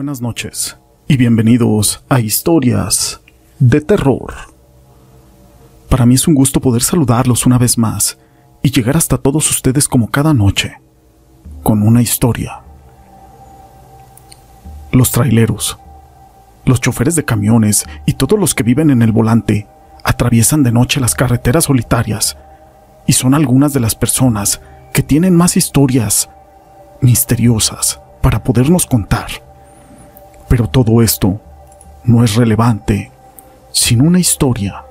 [0.00, 0.78] Buenas noches
[1.08, 3.20] y bienvenidos a Historias
[3.58, 4.32] de Terror.
[5.90, 8.16] Para mí es un gusto poder saludarlos una vez más
[8.62, 10.80] y llegar hasta todos ustedes como cada noche,
[11.62, 12.62] con una historia.
[14.90, 15.76] Los traileros,
[16.64, 19.66] los choferes de camiones y todos los que viven en el volante
[20.02, 22.38] atraviesan de noche las carreteras solitarias
[23.06, 24.62] y son algunas de las personas
[24.94, 26.30] que tienen más historias
[27.02, 29.49] misteriosas para podernos contar.
[30.50, 31.40] Pero todo esto
[32.02, 33.12] no es relevante
[33.70, 34.82] sin una historia.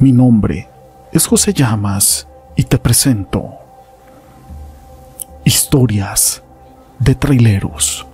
[0.00, 0.66] Mi nombre
[1.12, 3.50] es José Llamas y te presento
[5.44, 6.42] historias
[6.98, 8.04] de traileros.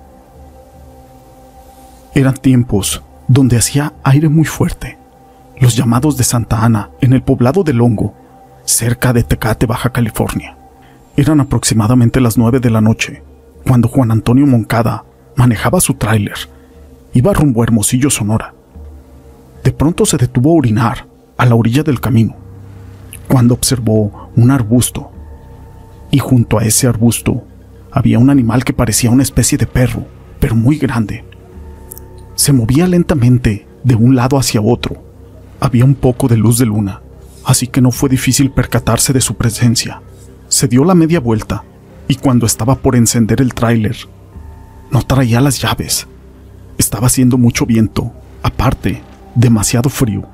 [2.15, 4.99] Eran tiempos donde hacía aire muy fuerte.
[5.59, 8.13] Los llamados de Santa Ana en el poblado de Longo,
[8.67, 10.59] cerca de Tecate, Baja California.
[11.17, 13.23] Eran aproximadamente las nueve de la noche
[13.67, 15.05] cuando Juan Antonio Moncada
[15.37, 16.37] manejaba su tráiler.
[17.13, 18.55] Iba rumbo a Hermosillo, Sonora.
[19.65, 22.37] De pronto se detuvo a orinar a la orilla del camino,
[23.29, 25.11] cuando observó un arbusto.
[26.11, 27.45] Y junto a ese arbusto
[27.91, 30.05] había un animal que parecía una especie de perro,
[30.39, 31.25] pero muy grande.
[32.35, 35.03] Se movía lentamente de un lado hacia otro.
[35.61, 37.03] Había un poco de luz de luna,
[37.45, 40.01] así que no fue difícil percatarse de su presencia.
[40.49, 41.65] Se dio la media vuelta
[42.09, 43.97] y cuando estaba por encender el tráiler,
[44.91, 46.07] no traía las llaves.
[46.79, 49.03] Estaba haciendo mucho viento, aparte,
[49.35, 50.25] demasiado frío.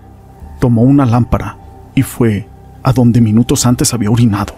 [0.61, 1.59] Tomó una lámpara
[1.95, 2.49] y fue
[2.83, 4.55] a donde minutos antes había orinado.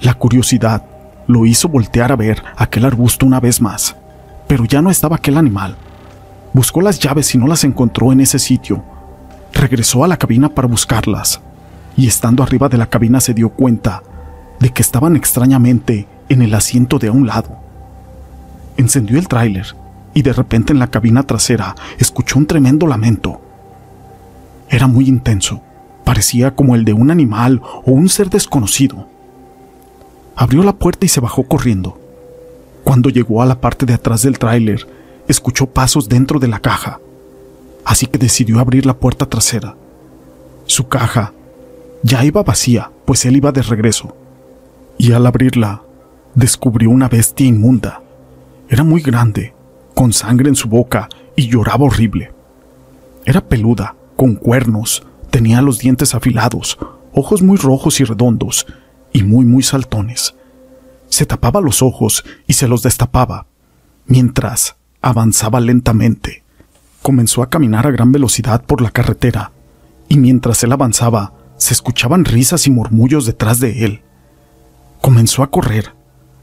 [0.00, 0.84] La curiosidad
[1.26, 3.96] lo hizo voltear a ver aquel arbusto una vez más,
[4.46, 5.76] pero ya no estaba aquel animal.
[6.52, 8.82] Buscó las llaves y no las encontró en ese sitio.
[9.52, 11.40] Regresó a la cabina para buscarlas,
[11.96, 14.02] y estando arriba de la cabina se dio cuenta
[14.58, 17.67] de que estaban extrañamente en el asiento de a un lado.
[18.78, 19.66] Encendió el tráiler
[20.14, 23.40] y de repente en la cabina trasera escuchó un tremendo lamento.
[24.70, 25.60] Era muy intenso,
[26.04, 29.08] parecía como el de un animal o un ser desconocido.
[30.36, 31.98] Abrió la puerta y se bajó corriendo.
[32.84, 34.86] Cuando llegó a la parte de atrás del tráiler,
[35.26, 37.00] escuchó pasos dentro de la caja,
[37.84, 39.74] así que decidió abrir la puerta trasera.
[40.66, 41.32] Su caja
[42.04, 44.16] ya iba vacía, pues él iba de regreso,
[44.98, 45.82] y al abrirla
[46.36, 48.02] descubrió una bestia inmunda.
[48.68, 49.54] Era muy grande,
[49.94, 52.32] con sangre en su boca y lloraba horrible.
[53.24, 56.78] Era peluda, con cuernos, tenía los dientes afilados,
[57.12, 58.66] ojos muy rojos y redondos,
[59.12, 60.34] y muy muy saltones.
[61.08, 63.46] Se tapaba los ojos y se los destapaba,
[64.06, 66.42] mientras avanzaba lentamente.
[67.02, 69.52] Comenzó a caminar a gran velocidad por la carretera,
[70.08, 74.02] y mientras él avanzaba, se escuchaban risas y murmullos detrás de él.
[75.00, 75.94] Comenzó a correr,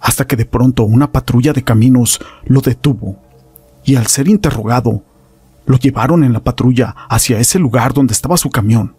[0.05, 3.15] hasta que de pronto una patrulla de caminos lo detuvo
[3.83, 5.01] y al ser interrogado,
[5.65, 8.95] lo llevaron en la patrulla hacia ese lugar donde estaba su camión.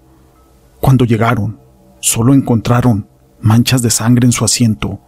[0.80, 1.60] Cuando llegaron,
[2.00, 3.06] solo encontraron
[3.40, 4.98] manchas de sangre en su asiento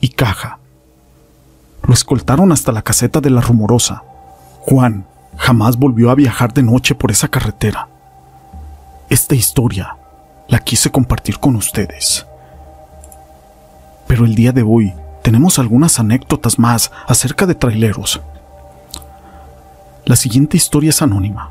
[0.00, 0.60] y caja.
[1.86, 4.04] Lo escoltaron hasta la caseta de la rumorosa.
[4.60, 5.06] Juan
[5.36, 7.86] jamás volvió a viajar de noche por esa carretera.
[9.10, 9.94] Esta historia
[10.48, 12.26] la quise compartir con ustedes.
[14.06, 14.94] Pero el día de hoy
[15.28, 18.22] tenemos algunas anécdotas más acerca de traileros.
[20.06, 21.50] La siguiente historia es anónima.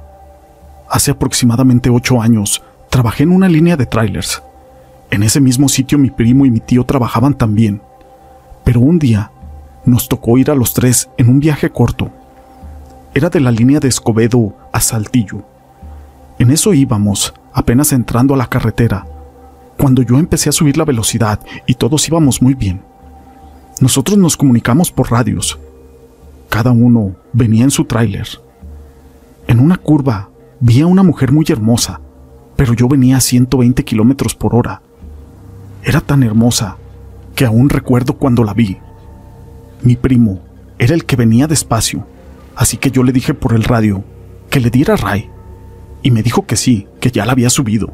[0.89, 4.41] Hace aproximadamente ocho años trabajé en una línea de trailers.
[5.11, 7.79] En ese mismo sitio mi primo y mi tío trabajaban también.
[8.63, 9.29] Pero un día
[9.85, 12.09] nos tocó ir a los tres en un viaje corto.
[13.13, 15.43] Era de la línea de Escobedo a Saltillo.
[16.39, 19.05] En eso íbamos, apenas entrando a la carretera,
[19.77, 22.86] cuando yo empecé a subir la velocidad y todos íbamos muy bien.
[23.79, 25.59] Nosotros nos comunicamos por radios.
[26.49, 28.27] Cada uno venía en su tráiler.
[29.47, 30.29] En una curva
[30.59, 32.01] vi a una mujer muy hermosa,
[32.55, 34.81] pero yo venía a 120 kilómetros por hora.
[35.83, 36.77] Era tan hermosa
[37.35, 38.77] que aún recuerdo cuando la vi.
[39.83, 40.39] Mi primo
[40.79, 42.03] era el que venía despacio,
[42.55, 44.03] así que yo le dije por el radio
[44.49, 45.29] que le diera ray,
[46.01, 47.93] y me dijo que sí, que ya la había subido.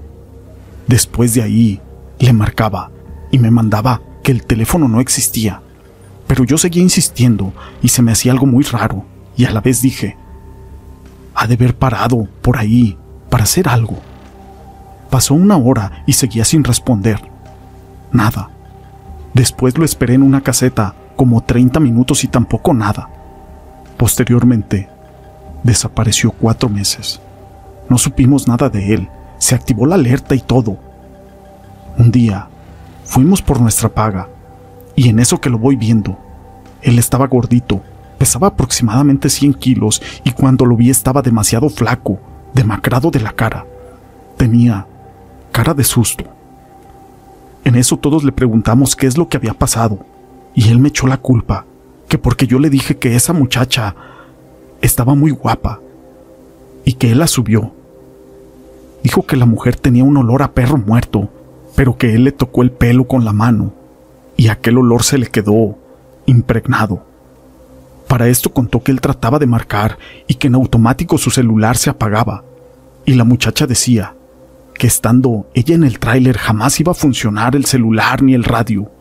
[0.87, 1.81] Después de ahí,
[2.19, 2.89] le marcaba
[3.31, 5.61] y me mandaba que el teléfono no existía
[6.27, 9.05] pero yo seguía insistiendo y se me hacía algo muy raro,
[9.35, 10.17] y a la vez dije,
[11.35, 12.97] ha de haber parado por ahí
[13.29, 13.99] para hacer algo.
[15.09, 17.19] Pasó una hora y seguía sin responder.
[18.11, 18.49] Nada.
[19.33, 23.09] Después lo esperé en una caseta como 30 minutos y tampoco nada.
[23.97, 24.89] Posteriormente,
[25.63, 27.19] desapareció cuatro meses.
[27.89, 29.09] No supimos nada de él.
[29.37, 30.77] Se activó la alerta y todo.
[31.97, 32.47] Un día,
[33.03, 34.29] fuimos por nuestra paga
[34.95, 36.17] y en eso que lo voy viendo,
[36.81, 37.81] él estaba gordito,
[38.17, 42.19] Pesaba aproximadamente 100 kilos y cuando lo vi estaba demasiado flaco,
[42.53, 43.65] demacrado de la cara.
[44.37, 44.87] Tenía
[45.51, 46.23] cara de susto.
[47.65, 49.99] En eso todos le preguntamos qué es lo que había pasado
[50.53, 51.65] y él me echó la culpa,
[52.07, 53.95] que porque yo le dije que esa muchacha
[54.81, 55.81] estaba muy guapa
[56.85, 57.73] y que él la subió.
[59.03, 61.29] Dijo que la mujer tenía un olor a perro muerto,
[61.75, 63.82] pero que él le tocó el pelo con la mano
[64.37, 65.77] y aquel olor se le quedó
[66.25, 67.05] impregnado.
[68.07, 69.97] Para esto contó que él trataba de marcar
[70.27, 72.43] y que en automático su celular se apagaba,
[73.05, 74.15] y la muchacha decía
[74.73, 78.91] que estando ella en el tráiler jamás iba a funcionar el celular ni el radio.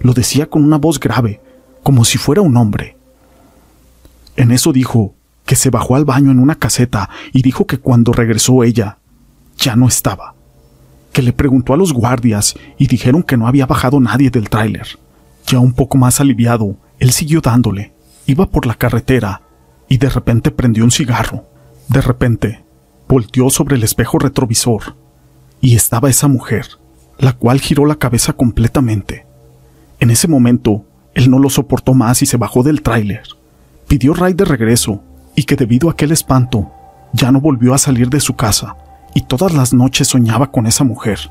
[0.00, 1.40] Lo decía con una voz grave,
[1.82, 2.96] como si fuera un hombre.
[4.36, 5.14] En eso dijo
[5.46, 8.98] que se bajó al baño en una caseta y dijo que cuando regresó ella
[9.56, 10.33] ya no estaba,
[11.14, 14.98] que le preguntó a los guardias y dijeron que no había bajado nadie del tráiler.
[15.46, 17.92] Ya un poco más aliviado, él siguió dándole.
[18.26, 19.40] Iba por la carretera
[19.88, 21.46] y de repente prendió un cigarro.
[21.88, 22.64] De repente,
[23.08, 24.96] volteó sobre el espejo retrovisor
[25.60, 26.66] y estaba esa mujer,
[27.18, 29.24] la cual giró la cabeza completamente.
[30.00, 30.84] En ese momento,
[31.14, 33.22] él no lo soportó más y se bajó del tráiler.
[33.86, 35.00] Pidió Ray de regreso
[35.36, 36.72] y que debido a aquel espanto,
[37.12, 38.74] ya no volvió a salir de su casa
[39.14, 41.30] y todas las noches soñaba con esa mujer.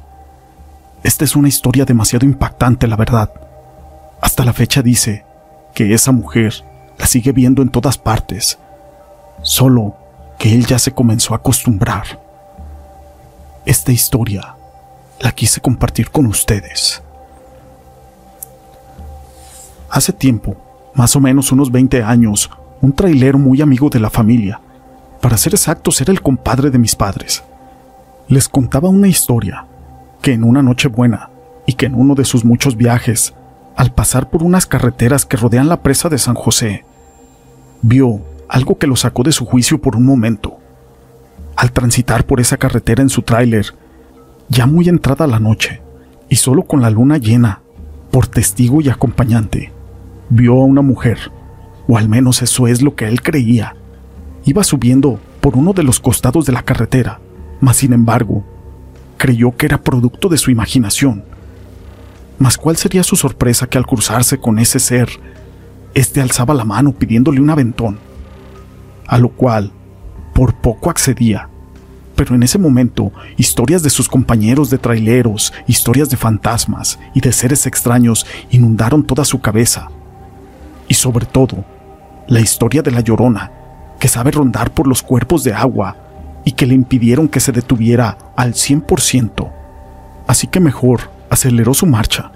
[1.04, 3.32] Esta es una historia demasiado impactante, la verdad.
[4.22, 5.26] Hasta la fecha dice
[5.74, 6.64] que esa mujer
[6.98, 8.58] la sigue viendo en todas partes,
[9.42, 9.98] solo
[10.40, 12.22] que él ya se comenzó a acostumbrar.
[13.66, 14.56] Esta historia
[15.20, 17.02] la quise compartir con ustedes.
[19.90, 20.56] Hace tiempo,
[20.96, 22.50] más o menos unos 20 años,
[22.82, 24.60] un trailero muy amigo de la familia,
[25.22, 27.44] para ser exactos era el compadre de mis padres,
[28.28, 29.66] les contaba una historia
[30.22, 31.30] que en una noche buena
[31.66, 33.34] y que en uno de sus muchos viajes,
[33.76, 36.86] al pasar por unas carreteras que rodean la presa de San José,
[37.82, 40.58] vio algo que lo sacó de su juicio por un momento.
[41.56, 43.68] Al transitar por esa carretera en su tráiler,
[44.50, 45.82] ya muy entrada la noche,
[46.30, 47.62] y solo con la luna llena,
[48.12, 49.72] por testigo y acompañante,
[50.30, 51.32] vio a una mujer,
[51.88, 53.76] o al menos eso es lo que él creía.
[54.46, 57.20] Iba subiendo por uno de los costados de la carretera,
[57.64, 58.44] mas sin embargo,
[59.16, 61.24] creyó que era producto de su imaginación.
[62.38, 65.10] Mas cuál sería su sorpresa que al cruzarse con ese ser,
[65.94, 68.00] éste alzaba la mano pidiéndole un aventón,
[69.08, 69.72] a lo cual
[70.34, 71.48] por poco accedía.
[72.18, 77.32] Pero en ese momento, historias de sus compañeros de traileros, historias de fantasmas y de
[77.32, 79.88] seres extraños inundaron toda su cabeza.
[80.90, 81.64] Y sobre todo,
[82.28, 83.54] la historia de la llorona,
[84.02, 86.03] que sabe rondar por los cuerpos de agua
[86.46, 89.52] y que le impidieron que se detuviera al 100%.
[90.28, 92.32] Así que mejor aceleró su marcha.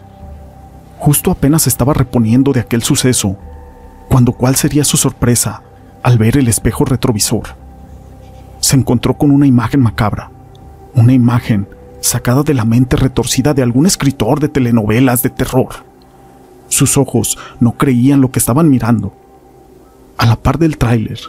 [0.97, 3.37] Justo apenas estaba reponiendo de aquel suceso,
[4.09, 5.61] cuando cuál sería su sorpresa
[6.03, 7.55] al ver el espejo retrovisor.
[8.59, 10.31] Se encontró con una imagen macabra,
[10.95, 11.67] una imagen
[12.01, 15.69] sacada de la mente retorcida de algún escritor de telenovelas de terror.
[16.69, 19.13] Sus ojos no creían lo que estaban mirando.
[20.17, 21.19] A la par del tráiler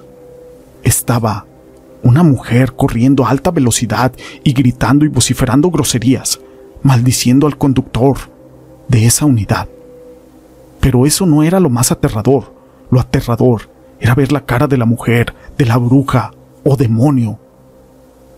[0.82, 1.46] estaba
[2.02, 4.12] una mujer corriendo a alta velocidad
[4.44, 6.40] y gritando y vociferando groserías,
[6.82, 8.16] maldiciendo al conductor
[8.88, 9.68] de esa unidad.
[10.80, 12.54] Pero eso no era lo más aterrador.
[12.90, 13.68] Lo aterrador
[14.00, 16.32] era ver la cara de la mujer, de la bruja
[16.64, 17.38] o demonio.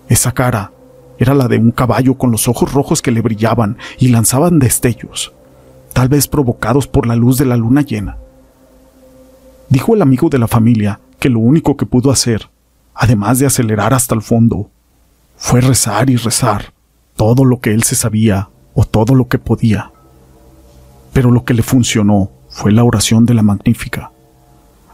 [0.08, 0.72] Esa cara
[1.18, 5.32] era la de un caballo con los ojos rojos que le brillaban y lanzaban destellos,
[5.92, 8.16] tal vez provocados por la luz de la luna llena.
[9.68, 12.48] Dijo el amigo de la familia que lo único que pudo hacer
[13.00, 14.70] además de acelerar hasta el fondo,
[15.34, 16.74] fue rezar y rezar
[17.16, 19.90] todo lo que él se sabía o todo lo que podía.
[21.14, 24.12] Pero lo que le funcionó fue la oración de la magnífica.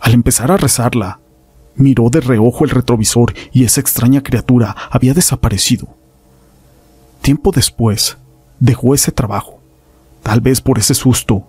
[0.00, 1.18] Al empezar a rezarla,
[1.75, 5.88] miró de reojo el retrovisor y esa extraña criatura había desaparecido.
[7.22, 8.18] Tiempo después,
[8.60, 9.58] dejó ese trabajo,
[10.22, 11.44] tal vez por ese susto,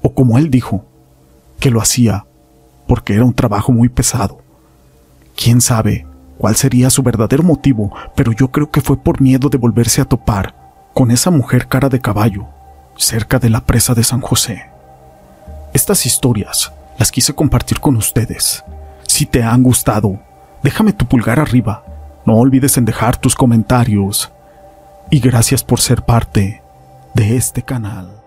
[0.00, 0.86] o como él dijo,
[1.60, 2.24] que lo hacía
[2.88, 4.41] porque era un trabajo muy pesado.
[5.36, 6.06] Quién sabe
[6.38, 10.04] cuál sería su verdadero motivo, pero yo creo que fue por miedo de volverse a
[10.04, 10.54] topar
[10.94, 12.46] con esa mujer cara de caballo
[12.96, 14.70] cerca de la presa de San José.
[15.72, 18.64] Estas historias las quise compartir con ustedes.
[19.06, 20.20] Si te han gustado,
[20.62, 21.84] déjame tu pulgar arriba.
[22.24, 24.30] No olvides en dejar tus comentarios.
[25.10, 26.62] Y gracias por ser parte
[27.14, 28.21] de este canal.